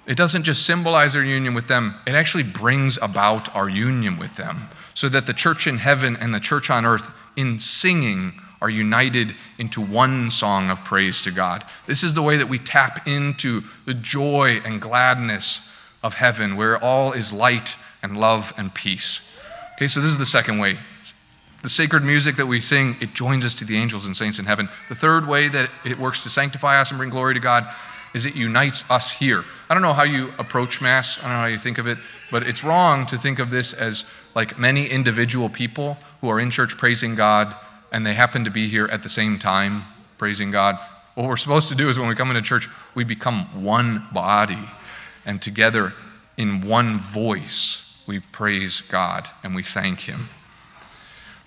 It 0.05 0.15
doesn't 0.15 0.43
just 0.43 0.65
symbolize 0.65 1.15
our 1.15 1.23
union 1.23 1.53
with 1.53 1.67
them, 1.67 1.95
it 2.05 2.15
actually 2.15 2.43
brings 2.43 2.97
about 3.01 3.53
our 3.55 3.69
union 3.69 4.17
with 4.17 4.35
them. 4.35 4.69
So 4.93 5.09
that 5.09 5.25
the 5.25 5.33
church 5.33 5.65
in 5.65 5.79
heaven 5.79 6.15
and 6.15 6.33
the 6.33 6.39
church 6.39 6.69
on 6.69 6.85
earth, 6.85 7.09
in 7.35 7.59
singing, 7.59 8.39
are 8.61 8.69
united 8.69 9.35
into 9.57 9.81
one 9.81 10.31
song 10.31 10.69
of 10.69 10.83
praise 10.83 11.21
to 11.23 11.31
God. 11.31 11.65
This 11.87 12.03
is 12.03 12.13
the 12.13 12.21
way 12.21 12.37
that 12.37 12.47
we 12.47 12.59
tap 12.59 13.07
into 13.07 13.63
the 13.85 13.93
joy 13.93 14.61
and 14.63 14.79
gladness 14.79 15.67
of 16.01 16.13
heaven, 16.13 16.55
where 16.55 16.81
all 16.81 17.11
is 17.11 17.33
light 17.33 17.75
and 18.01 18.17
love 18.17 18.53
and 18.55 18.73
peace. 18.73 19.19
Okay, 19.75 19.87
so 19.87 19.99
this 19.99 20.09
is 20.09 20.17
the 20.17 20.25
second 20.25 20.59
way. 20.59 20.77
The 21.63 21.69
sacred 21.69 22.03
music 22.03 22.35
that 22.35 22.45
we 22.45 22.59
sing, 22.59 22.97
it 22.99 23.13
joins 23.13 23.45
us 23.45 23.55
to 23.55 23.65
the 23.65 23.77
angels 23.77 24.05
and 24.05 24.15
saints 24.15 24.37
in 24.37 24.45
heaven. 24.45 24.69
The 24.89 24.95
third 24.95 25.27
way 25.27 25.47
that 25.47 25.71
it 25.85 25.97
works 25.97 26.21
to 26.23 26.29
sanctify 26.29 26.79
us 26.79 26.91
and 26.91 26.97
bring 26.97 27.09
glory 27.09 27.33
to 27.33 27.39
God 27.39 27.65
is 28.13 28.25
it 28.25 28.35
unites 28.35 28.83
us 28.91 29.09
here. 29.09 29.43
I 29.69 29.73
don't 29.73 29.81
know 29.81 29.93
how 29.93 30.03
you 30.03 30.33
approach 30.37 30.81
Mass, 30.81 31.17
I 31.19 31.21
don't 31.23 31.31
know 31.31 31.39
how 31.39 31.45
you 31.45 31.57
think 31.57 31.77
of 31.77 31.87
it, 31.87 31.97
but 32.31 32.43
it's 32.43 32.63
wrong 32.63 33.05
to 33.07 33.17
think 33.17 33.39
of 33.39 33.49
this 33.49 33.73
as 33.73 34.03
like 34.35 34.59
many 34.59 34.85
individual 34.85 35.49
people 35.49 35.97
who 36.21 36.29
are 36.29 36.39
in 36.39 36.51
church 36.51 36.77
praising 36.77 37.15
God 37.15 37.55
and 37.91 38.05
they 38.05 38.13
happen 38.13 38.43
to 38.43 38.51
be 38.51 38.67
here 38.67 38.85
at 38.85 39.01
the 39.01 39.09
same 39.09 39.39
time 39.39 39.83
praising 40.17 40.51
God. 40.51 40.77
What 41.15 41.27
we're 41.27 41.37
supposed 41.37 41.69
to 41.69 41.75
do 41.75 41.89
is 41.89 41.97
when 41.97 42.07
we 42.07 42.15
come 42.15 42.29
into 42.29 42.41
church, 42.41 42.69
we 42.93 43.03
become 43.03 43.63
one 43.63 44.05
body 44.13 44.69
and 45.25 45.41
together 45.41 45.93
in 46.37 46.61
one 46.61 46.99
voice 46.99 47.92
we 48.05 48.19
praise 48.19 48.81
God 48.81 49.29
and 49.43 49.55
we 49.55 49.63
thank 49.63 50.01
Him. 50.01 50.29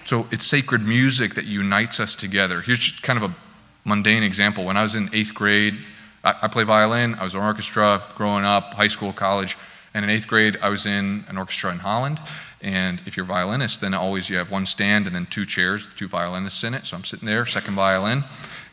So 0.07 0.29
it's 0.31 0.47
sacred 0.47 0.83
music 0.83 1.35
that 1.35 1.47
unites 1.47 1.99
us 1.99 2.15
together. 2.15 2.61
Here's 2.61 2.93
kind 3.01 3.23
of 3.23 3.31
a 3.31 3.37
mundane 3.85 4.23
example. 4.23 4.65
When 4.65 4.77
I 4.77 4.83
was 4.83 4.95
in 4.95 5.11
eighth 5.13 5.35
grade, 5.35 5.79
I, 6.23 6.35
I 6.43 6.49
play 6.49 6.65
violin. 6.65 7.15
I 7.17 7.25
was 7.25 7.35
in 7.35 7.41
orchestra 7.41 8.03
growing 8.15 8.45
up, 8.45 8.75
high 8.75 8.89
school, 8.89 9.13
college. 9.13 9.57
And 9.95 10.05
in 10.05 10.11
eighth 10.11 10.29
grade, 10.29 10.59
I 10.63 10.69
was 10.69 10.87
in 10.87 11.25
an 11.29 11.39
orchestra 11.39 11.73
in 11.73 11.79
Holland. 11.79 12.21
And 12.61 13.03
if 13.07 13.17
you're 13.17 13.25
a 13.25 13.29
violinist, 13.29 13.81
then 13.81 13.95
always 13.95 14.29
you 14.29 14.37
have 14.37 14.51
one 14.51 14.67
stand 14.67 15.07
and 15.07 15.17
then 15.17 15.27
two 15.27 15.47
chairs, 15.47 15.89
two 15.97 16.09
violinists 16.09 16.63
in 16.65 16.75
it. 16.75 16.87
So 16.87 16.97
I'm 16.97 17.05
sitting 17.05 17.27
there, 17.27 17.47
second 17.47 17.75
violin. 17.75 18.25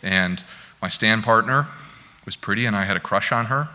And 0.01 0.43
my 0.81 0.89
stand 0.89 1.23
partner 1.23 1.67
was 2.25 2.35
pretty, 2.35 2.65
and 2.65 2.75
I 2.75 2.85
had 2.85 2.97
a 2.97 2.99
crush 2.99 3.31
on 3.31 3.45
her. 3.45 3.69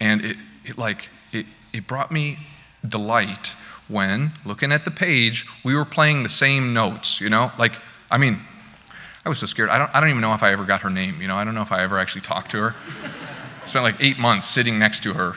And 0.00 0.24
it, 0.24 0.36
it 0.64 0.78
like, 0.78 1.08
it, 1.32 1.46
it 1.72 1.86
brought 1.86 2.10
me 2.10 2.38
delight 2.86 3.54
when, 3.88 4.32
looking 4.44 4.72
at 4.72 4.84
the 4.84 4.90
page, 4.90 5.46
we 5.64 5.74
were 5.74 5.84
playing 5.84 6.22
the 6.22 6.28
same 6.28 6.72
notes, 6.72 7.20
you 7.20 7.28
know? 7.28 7.52
Like, 7.58 7.80
I 8.10 8.18
mean, 8.18 8.40
I 9.24 9.28
was 9.28 9.38
so 9.38 9.46
scared. 9.46 9.70
I 9.70 9.78
don't, 9.78 9.94
I 9.94 10.00
don't 10.00 10.08
even 10.08 10.20
know 10.20 10.34
if 10.34 10.42
I 10.42 10.52
ever 10.52 10.64
got 10.64 10.80
her 10.80 10.90
name. 10.90 11.20
You 11.20 11.28
know, 11.28 11.36
I 11.36 11.44
don't 11.44 11.54
know 11.54 11.62
if 11.62 11.72
I 11.72 11.82
ever 11.82 11.98
actually 11.98 12.22
talked 12.22 12.50
to 12.52 12.58
her. 12.58 12.74
Spent 13.66 13.84
like 13.84 13.96
eight 14.00 14.18
months 14.18 14.48
sitting 14.48 14.78
next 14.78 15.02
to 15.04 15.14
her. 15.14 15.36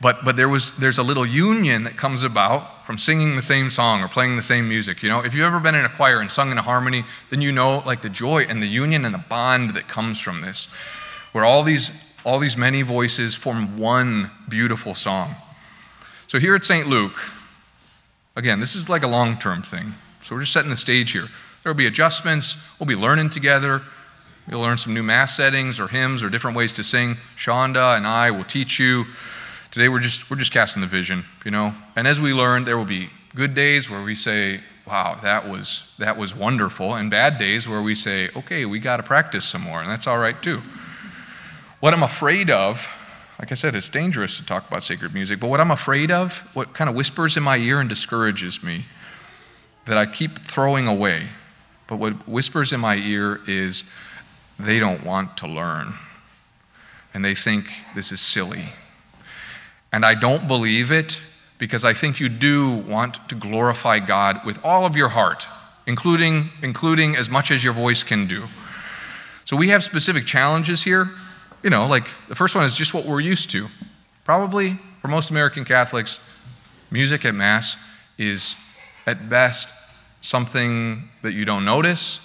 But, 0.00 0.24
but 0.24 0.34
there 0.34 0.48
was, 0.48 0.76
there's 0.78 0.98
a 0.98 1.04
little 1.04 1.24
union 1.24 1.84
that 1.84 1.96
comes 1.96 2.24
about 2.24 2.84
from 2.84 2.98
singing 2.98 3.36
the 3.36 3.42
same 3.42 3.70
song 3.70 4.02
or 4.02 4.08
playing 4.08 4.34
the 4.34 4.42
same 4.42 4.68
music. 4.68 5.00
You 5.00 5.08
know, 5.08 5.20
if 5.20 5.32
you've 5.32 5.46
ever 5.46 5.60
been 5.60 5.76
in 5.76 5.84
a 5.84 5.88
choir 5.88 6.20
and 6.20 6.32
sung 6.32 6.50
in 6.50 6.58
a 6.58 6.62
harmony, 6.62 7.04
then 7.30 7.40
you 7.40 7.52
know 7.52 7.84
like 7.86 8.02
the 8.02 8.08
joy 8.08 8.42
and 8.42 8.60
the 8.60 8.66
union 8.66 9.04
and 9.04 9.14
the 9.14 9.18
bond 9.18 9.74
that 9.74 9.86
comes 9.86 10.18
from 10.18 10.40
this, 10.40 10.66
where 11.30 11.44
all 11.44 11.62
these, 11.62 11.92
all 12.24 12.40
these 12.40 12.56
many 12.56 12.82
voices 12.82 13.36
form 13.36 13.78
one 13.78 14.32
beautiful 14.48 14.94
song. 14.94 15.36
So 16.32 16.38
here 16.38 16.54
at 16.54 16.64
St. 16.64 16.88
Luke, 16.88 17.20
again, 18.36 18.58
this 18.58 18.74
is 18.74 18.88
like 18.88 19.02
a 19.02 19.06
long 19.06 19.36
term 19.36 19.60
thing. 19.60 19.92
So 20.22 20.34
we're 20.34 20.40
just 20.40 20.54
setting 20.54 20.70
the 20.70 20.78
stage 20.78 21.12
here. 21.12 21.28
There 21.62 21.70
will 21.70 21.76
be 21.76 21.84
adjustments. 21.84 22.56
We'll 22.80 22.86
be 22.86 22.96
learning 22.96 23.28
together. 23.28 23.82
You'll 24.48 24.62
learn 24.62 24.78
some 24.78 24.94
new 24.94 25.02
mass 25.02 25.36
settings 25.36 25.78
or 25.78 25.88
hymns 25.88 26.22
or 26.22 26.30
different 26.30 26.56
ways 26.56 26.72
to 26.72 26.82
sing. 26.82 27.18
Shonda 27.36 27.98
and 27.98 28.06
I 28.06 28.30
will 28.30 28.44
teach 28.44 28.78
you. 28.78 29.04
Today 29.72 29.90
we're 29.90 30.00
just 30.00 30.30
we're 30.30 30.38
just 30.38 30.52
casting 30.52 30.80
the 30.80 30.86
vision, 30.86 31.26
you 31.44 31.50
know. 31.50 31.74
And 31.96 32.08
as 32.08 32.18
we 32.18 32.32
learn, 32.32 32.64
there 32.64 32.78
will 32.78 32.86
be 32.86 33.10
good 33.34 33.52
days 33.52 33.90
where 33.90 34.02
we 34.02 34.14
say, 34.14 34.62
"Wow, 34.86 35.18
that 35.22 35.46
was 35.46 35.92
that 35.98 36.16
was 36.16 36.34
wonderful," 36.34 36.94
and 36.94 37.10
bad 37.10 37.36
days 37.36 37.68
where 37.68 37.82
we 37.82 37.94
say, 37.94 38.30
"Okay, 38.34 38.64
we 38.64 38.78
got 38.78 38.96
to 38.96 39.02
practice 39.02 39.44
some 39.44 39.60
more," 39.60 39.82
and 39.82 39.90
that's 39.90 40.06
all 40.06 40.16
right 40.16 40.42
too. 40.42 40.62
What 41.80 41.92
I'm 41.92 42.02
afraid 42.02 42.48
of, 42.48 42.88
like 43.42 43.52
I 43.52 43.54
said, 43.54 43.74
it's 43.74 43.90
dangerous 43.90 44.38
to 44.38 44.46
talk 44.46 44.66
about 44.66 44.82
sacred 44.82 45.12
music, 45.12 45.38
but 45.38 45.48
what 45.48 45.60
I'm 45.60 45.70
afraid 45.70 46.10
of, 46.10 46.38
what 46.54 46.72
kind 46.72 46.88
of 46.88 46.96
whispers 46.96 47.36
in 47.36 47.42
my 47.42 47.58
ear 47.58 47.80
and 47.80 47.88
discourages 47.90 48.62
me, 48.62 48.86
that 49.84 49.98
I 49.98 50.06
keep 50.06 50.38
throwing 50.38 50.88
away 50.88 51.28
but 51.92 51.98
what 51.98 52.26
whispers 52.26 52.72
in 52.72 52.80
my 52.80 52.96
ear 52.96 53.40
is 53.46 53.84
they 54.58 54.78
don't 54.78 55.04
want 55.04 55.36
to 55.36 55.46
learn. 55.46 55.92
And 57.12 57.22
they 57.22 57.34
think 57.34 57.70
this 57.94 58.10
is 58.10 58.18
silly. 58.18 58.64
And 59.92 60.02
I 60.06 60.14
don't 60.14 60.48
believe 60.48 60.90
it 60.90 61.20
because 61.58 61.84
I 61.84 61.92
think 61.92 62.18
you 62.18 62.30
do 62.30 62.70
want 62.70 63.28
to 63.28 63.34
glorify 63.34 63.98
God 63.98 64.40
with 64.46 64.58
all 64.64 64.86
of 64.86 64.96
your 64.96 65.10
heart, 65.10 65.46
including, 65.86 66.48
including 66.62 67.14
as 67.14 67.28
much 67.28 67.50
as 67.50 67.62
your 67.62 67.74
voice 67.74 68.02
can 68.02 68.26
do. 68.26 68.44
So 69.44 69.54
we 69.54 69.68
have 69.68 69.84
specific 69.84 70.24
challenges 70.24 70.84
here. 70.84 71.10
You 71.62 71.70
know, 71.70 71.86
like 71.86 72.08
the 72.28 72.34
first 72.34 72.54
one 72.54 72.64
is 72.64 72.74
just 72.74 72.92
what 72.92 73.04
we're 73.04 73.20
used 73.20 73.50
to. 73.50 73.68
Probably 74.24 74.78
for 75.00 75.08
most 75.08 75.30
American 75.30 75.64
Catholics, 75.64 76.18
music 76.90 77.24
at 77.24 77.34
Mass 77.34 77.76
is 78.18 78.54
at 79.06 79.28
best 79.28 79.72
something 80.20 81.08
that 81.22 81.32
you 81.32 81.44
don't 81.44 81.64
notice, 81.64 82.20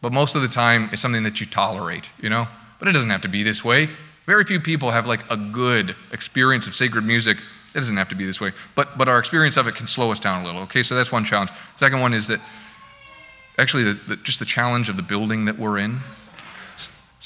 but 0.00 0.12
most 0.12 0.34
of 0.34 0.42
the 0.42 0.48
time 0.48 0.88
it's 0.92 1.02
something 1.02 1.22
that 1.22 1.40
you 1.40 1.46
tolerate, 1.46 2.10
you 2.20 2.30
know? 2.30 2.48
But 2.78 2.88
it 2.88 2.92
doesn't 2.92 3.10
have 3.10 3.22
to 3.22 3.28
be 3.28 3.42
this 3.42 3.64
way. 3.64 3.88
Very 4.26 4.44
few 4.44 4.60
people 4.60 4.90
have 4.90 5.06
like 5.06 5.30
a 5.30 5.36
good 5.36 5.94
experience 6.12 6.66
of 6.66 6.74
sacred 6.74 7.04
music. 7.04 7.38
It 7.74 7.78
doesn't 7.78 7.96
have 7.96 8.08
to 8.10 8.14
be 8.14 8.24
this 8.24 8.40
way. 8.40 8.52
But, 8.74 8.98
but 8.98 9.08
our 9.08 9.18
experience 9.18 9.56
of 9.56 9.66
it 9.66 9.74
can 9.74 9.86
slow 9.86 10.10
us 10.12 10.20
down 10.20 10.42
a 10.42 10.46
little. 10.46 10.62
Okay, 10.62 10.82
so 10.82 10.94
that's 10.94 11.12
one 11.12 11.24
challenge. 11.24 11.50
Second 11.76 12.00
one 12.00 12.12
is 12.12 12.26
that 12.26 12.40
actually 13.58 13.84
the, 13.84 13.94
the, 14.08 14.16
just 14.16 14.38
the 14.38 14.44
challenge 14.44 14.88
of 14.88 14.96
the 14.96 15.02
building 15.02 15.44
that 15.46 15.58
we're 15.58 15.78
in. 15.78 16.00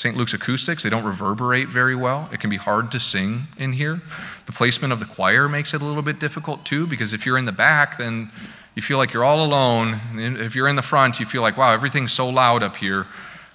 St. 0.01 0.17
Luke's 0.17 0.33
acoustics, 0.33 0.83
they 0.83 0.89
don't 0.89 1.05
reverberate 1.05 1.69
very 1.69 1.95
well. 1.95 2.27
It 2.33 2.41
can 2.41 2.49
be 2.49 2.57
hard 2.57 2.91
to 2.93 2.99
sing 2.99 3.43
in 3.59 3.75
here. 3.75 4.01
The 4.47 4.53
placement 4.53 4.95
of 4.95 4.99
the 4.99 5.05
choir 5.05 5.47
makes 5.47 5.75
it 5.75 5.83
a 5.83 5.85
little 5.85 6.01
bit 6.01 6.19
difficult 6.19 6.65
too, 6.65 6.87
because 6.87 7.13
if 7.13 7.27
you're 7.27 7.37
in 7.37 7.45
the 7.45 7.53
back, 7.53 7.99
then 7.99 8.31
you 8.75 8.81
feel 8.81 8.97
like 8.97 9.13
you're 9.13 9.27
all 9.27 9.45
alone. 9.45 10.01
If 10.15 10.55
you're 10.55 10.69
in 10.69 10.77
the 10.77 10.81
front, 10.81 11.21
you 11.21 11.27
feel 11.27 11.43
like, 11.43 11.59
wow, 11.59 11.75
everything's 11.75 12.15
so 12.15 12.31
loud 12.31 12.63
up 12.63 12.77
here. 12.77 13.07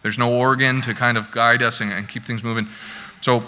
There's 0.04 0.20
no 0.20 0.32
organ 0.32 0.82
to 0.82 0.94
kind 0.94 1.18
of 1.18 1.32
guide 1.32 1.64
us 1.64 1.82
and, 1.82 1.92
and 1.92 2.08
keep 2.08 2.24
things 2.24 2.44
moving. 2.44 2.68
So, 3.22 3.44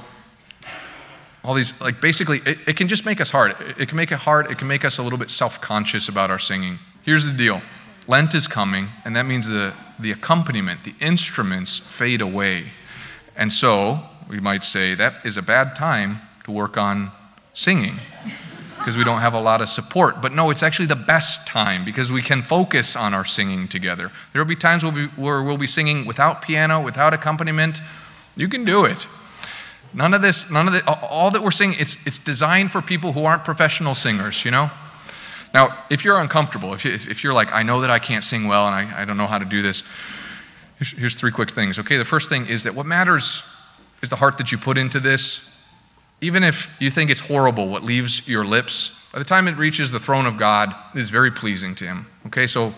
all 1.44 1.54
these, 1.54 1.80
like 1.80 2.02
basically, 2.02 2.42
it, 2.48 2.58
it 2.66 2.78
can 2.78 2.88
just 2.88 3.06
make 3.06 3.22
us 3.22 3.30
hard. 3.30 3.52
It, 3.62 3.82
it 3.82 3.90
can 3.90 3.98
make 3.98 4.12
it 4.12 4.18
hard. 4.18 4.50
It 4.50 4.58
can 4.58 4.68
make 4.68 4.84
us 4.84 4.98
a 4.98 5.04
little 5.04 5.20
bit 5.20 5.30
self 5.30 5.62
conscious 5.62 6.10
about 6.10 6.32
our 6.32 6.40
singing. 6.40 6.80
Here's 7.04 7.28
the 7.28 7.38
deal 7.38 7.62
Lent 8.08 8.34
is 8.34 8.48
coming, 8.48 8.90
and 9.06 9.16
that 9.16 9.28
means 9.28 9.48
the, 9.48 9.76
the 10.00 10.12
accompaniment, 10.12 10.84
the 10.84 10.96
instruments 11.00 11.78
fade 11.78 12.22
away. 12.22 12.72
And 13.38 13.54
so, 13.54 14.02
we 14.28 14.42
might 14.42 14.66
say 14.66 14.96
that 14.96 15.26
is 15.26 15.38
a 15.38 15.42
bad 15.42 15.76
time 15.76 16.20
to 16.44 16.52
work 16.52 16.76
on 16.76 17.12
singing. 17.54 18.00
because 18.88 18.96
we 18.96 19.04
don't 19.04 19.20
have 19.20 19.34
a 19.34 19.40
lot 19.40 19.60
of 19.60 19.68
support. 19.68 20.22
But 20.22 20.32
no, 20.32 20.50
it's 20.50 20.64
actually 20.64 20.86
the 20.86 20.96
best 20.96 21.46
time 21.46 21.84
because 21.84 22.10
we 22.10 22.22
can 22.22 22.42
focus 22.42 22.96
on 22.96 23.14
our 23.14 23.26
singing 23.26 23.68
together. 23.68 24.14
There 24.32 24.42
will 24.42 24.48
be 24.48 24.56
times 24.56 24.82
we'll 24.82 24.94
be, 24.94 25.08
where 25.08 25.44
we'll 25.44 25.58
be 25.58 25.68
singing 25.68 26.06
without 26.06 26.42
piano, 26.42 26.82
without 26.82 27.14
accompaniment. 27.14 27.82
You 28.38 28.48
can 28.48 28.64
do 28.64 28.86
it. 28.86 29.06
None 29.94 30.14
of 30.14 30.22
this, 30.22 30.50
none 30.50 30.68
of 30.68 30.74
the, 30.74 30.90
all 31.02 31.32
that 31.32 31.44
we're 31.44 31.52
singing, 31.52 31.78
it's, 31.80 31.98
it's 32.08 32.18
designed 32.18 32.72
for 32.72 32.82
people 32.82 33.12
who 33.12 33.26
aren't 33.26 33.44
professional 33.44 33.94
singers, 33.94 34.46
you 34.46 34.52
know? 34.52 34.72
Now, 35.54 35.86
if 35.90 36.06
you're 36.06 36.20
uncomfortable, 36.20 36.74
if, 36.74 36.86
you, 36.86 36.94
if 36.94 37.26
you're 37.26 37.34
like, 37.34 37.52
I 37.52 37.64
know 37.64 37.82
that 37.82 37.92
I 37.92 38.00
can't 38.00 38.24
sing 38.24 38.48
well 38.48 38.68
and 38.68 38.76
I, 38.76 39.02
I 39.02 39.04
don't 39.04 39.18
know 39.18 39.28
how 39.28 39.38
to 39.38 39.44
do 39.46 39.62
this, 39.62 39.84
here's, 40.78 40.92
here's 40.92 41.16
three 41.16 41.32
quick 41.32 41.52
things. 41.52 41.80
Okay, 41.80 41.98
the 41.98 42.06
first 42.06 42.30
thing 42.30 42.48
is 42.48 42.64
that 42.64 42.76
what 42.76 42.86
matters 42.86 43.44
is 44.02 44.10
the 44.10 44.16
heart 44.16 44.38
that 44.38 44.52
you 44.52 44.58
put 44.58 44.78
into 44.78 45.00
this. 45.00 45.54
Even 46.22 46.44
if 46.44 46.70
you 46.80 46.90
think 46.90 47.10
it's 47.12 47.20
horrible 47.20 47.68
what 47.68 47.84
leaves 47.84 48.28
your 48.28 48.46
lips, 48.46 48.98
by 49.14 49.20
the 49.20 49.26
time 49.26 49.48
it 49.48 49.58
reaches 49.58 49.92
the 49.92 50.00
throne 50.00 50.26
of 50.26 50.38
God, 50.38 50.74
it 50.96 51.00
is 51.00 51.10
very 51.10 51.32
pleasing 51.32 51.76
to 51.76 51.86
Him. 51.86 52.08
Okay, 52.28 52.48
so 52.48 52.74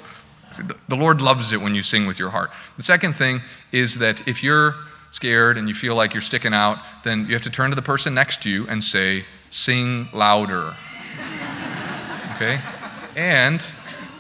the 0.88 0.96
Lord 0.96 1.22
loves 1.22 1.54
it 1.54 1.62
when 1.62 1.76
you 1.76 1.84
sing 1.84 2.06
with 2.06 2.20
your 2.20 2.30
heart. 2.30 2.52
The 2.78 2.84
second 2.84 3.14
thing 3.14 3.42
is 3.72 3.96
that 4.00 4.28
if 4.28 4.44
you're 4.44 4.76
scared 5.12 5.58
and 5.58 5.68
you 5.68 5.74
feel 5.74 5.96
like 5.96 6.14
you're 6.14 6.22
sticking 6.22 6.54
out, 6.54 6.80
then 7.04 7.26
you 7.28 7.34
have 7.34 7.42
to 7.44 7.50
turn 7.50 7.70
to 7.70 7.76
the 7.76 7.82
person 7.82 8.14
next 8.14 8.42
to 8.44 8.50
you 8.50 8.68
and 8.68 8.84
say, 8.84 9.26
Sing 9.50 10.08
louder. 10.14 10.74
okay? 12.36 12.60
And 13.16 13.56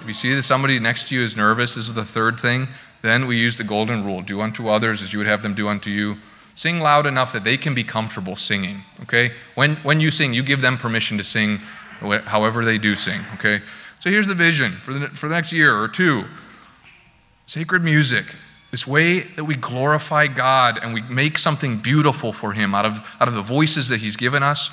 if 0.01 0.07
you 0.07 0.13
see 0.13 0.33
that 0.33 0.43
somebody 0.43 0.79
next 0.79 1.09
to 1.09 1.15
you 1.15 1.21
is 1.21 1.35
nervous, 1.35 1.75
this 1.75 1.87
is 1.87 1.93
the 1.93 2.05
third 2.05 2.39
thing, 2.39 2.67
then 3.01 3.27
we 3.27 3.37
use 3.37 3.57
the 3.57 3.63
golden 3.63 4.03
rule 4.03 4.21
do 4.21 4.41
unto 4.41 4.67
others 4.67 5.01
as 5.01 5.13
you 5.13 5.19
would 5.19 5.27
have 5.27 5.41
them 5.41 5.53
do 5.53 5.67
unto 5.67 5.89
you. 5.89 6.17
Sing 6.55 6.79
loud 6.79 7.05
enough 7.05 7.31
that 7.31 7.43
they 7.45 7.55
can 7.55 7.73
be 7.73 7.83
comfortable 7.83 8.35
singing, 8.35 8.83
okay? 9.03 9.31
When, 9.55 9.77
when 9.77 10.01
you 10.01 10.11
sing, 10.11 10.33
you 10.33 10.43
give 10.43 10.61
them 10.61 10.77
permission 10.77 11.17
to 11.17 11.23
sing 11.23 11.57
however 12.25 12.65
they 12.65 12.77
do 12.77 12.95
sing, 12.95 13.21
okay? 13.35 13.61
So 13.99 14.09
here's 14.09 14.27
the 14.27 14.35
vision 14.35 14.73
for 14.83 14.93
the, 14.93 15.07
for 15.09 15.29
the 15.29 15.35
next 15.35 15.51
year 15.51 15.77
or 15.77 15.87
two 15.87 16.25
sacred 17.45 17.83
music, 17.83 18.25
this 18.71 18.85
way 18.85 19.21
that 19.21 19.43
we 19.43 19.55
glorify 19.55 20.27
God 20.27 20.79
and 20.83 20.93
we 20.93 21.01
make 21.01 21.39
something 21.39 21.77
beautiful 21.77 22.31
for 22.31 22.53
Him 22.53 22.75
out 22.75 22.85
of, 22.85 22.99
out 23.19 23.27
of 23.27 23.33
the 23.33 23.41
voices 23.41 23.89
that 23.89 24.01
He's 24.01 24.15
given 24.15 24.43
us. 24.43 24.69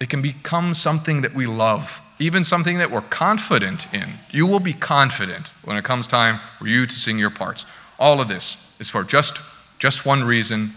It 0.00 0.08
can 0.08 0.22
become 0.22 0.74
something 0.74 1.22
that 1.22 1.34
we 1.34 1.46
love, 1.46 2.00
even 2.20 2.44
something 2.44 2.78
that 2.78 2.90
we're 2.90 3.00
confident 3.00 3.92
in. 3.92 4.10
You 4.30 4.46
will 4.46 4.60
be 4.60 4.74
confident 4.74 5.52
when 5.64 5.76
it 5.76 5.84
comes 5.84 6.06
time 6.06 6.38
for 6.58 6.68
you 6.68 6.86
to 6.86 6.94
sing 6.94 7.18
your 7.18 7.30
parts. 7.30 7.64
All 7.98 8.20
of 8.20 8.28
this 8.28 8.74
is 8.78 8.88
for 8.88 9.02
just, 9.02 9.38
just 9.78 10.06
one 10.06 10.22
reason 10.22 10.74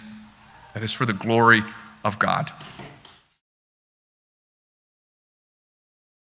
that 0.74 0.84
is 0.84 0.92
for 0.94 1.06
the 1.06 1.14
glory 1.14 1.62
of 2.04 2.18
God. 2.18 2.52